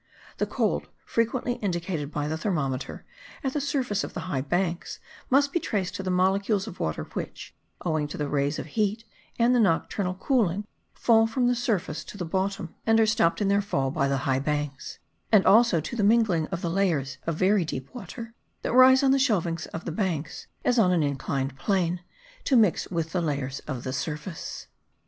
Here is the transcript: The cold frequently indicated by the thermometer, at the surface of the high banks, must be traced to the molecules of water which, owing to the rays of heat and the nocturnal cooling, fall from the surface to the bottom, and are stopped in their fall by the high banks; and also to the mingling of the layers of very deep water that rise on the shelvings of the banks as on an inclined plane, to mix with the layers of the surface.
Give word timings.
The 0.37 0.47
cold 0.47 0.87
frequently 1.05 1.57
indicated 1.61 2.11
by 2.11 2.27
the 2.27 2.35
thermometer, 2.35 3.05
at 3.43 3.53
the 3.53 3.61
surface 3.61 4.03
of 4.03 4.15
the 4.15 4.21
high 4.21 4.41
banks, 4.41 4.97
must 5.29 5.53
be 5.53 5.59
traced 5.59 5.93
to 5.93 6.01
the 6.01 6.09
molecules 6.09 6.65
of 6.65 6.79
water 6.79 7.03
which, 7.13 7.53
owing 7.81 8.07
to 8.07 8.17
the 8.17 8.27
rays 8.27 8.57
of 8.57 8.65
heat 8.65 9.03
and 9.37 9.53
the 9.53 9.59
nocturnal 9.59 10.15
cooling, 10.15 10.65
fall 10.91 11.27
from 11.27 11.45
the 11.45 11.53
surface 11.53 12.03
to 12.05 12.17
the 12.17 12.25
bottom, 12.25 12.73
and 12.83 12.99
are 12.99 13.05
stopped 13.05 13.43
in 13.43 13.47
their 13.47 13.61
fall 13.61 13.91
by 13.91 14.07
the 14.07 14.17
high 14.25 14.39
banks; 14.39 14.97
and 15.31 15.45
also 15.45 15.79
to 15.79 15.95
the 15.95 16.03
mingling 16.03 16.47
of 16.47 16.63
the 16.63 16.69
layers 16.71 17.19
of 17.27 17.35
very 17.35 17.63
deep 17.63 17.93
water 17.93 18.33
that 18.63 18.73
rise 18.73 19.03
on 19.03 19.11
the 19.11 19.19
shelvings 19.19 19.67
of 19.67 19.85
the 19.85 19.91
banks 19.91 20.47
as 20.65 20.79
on 20.79 20.91
an 20.91 21.03
inclined 21.03 21.55
plane, 21.59 22.01
to 22.43 22.57
mix 22.57 22.87
with 22.89 23.11
the 23.11 23.21
layers 23.21 23.59
of 23.67 23.83
the 23.83 23.93
surface. 23.93 24.65